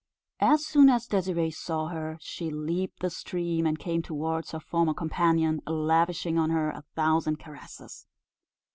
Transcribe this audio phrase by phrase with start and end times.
[0.39, 4.95] As soon as Désirée saw her, she leaped the stream, and came towards her former
[4.95, 8.07] companion, lavishing on her a thousand caresses.